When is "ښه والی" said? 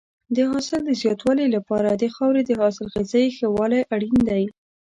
3.35-3.81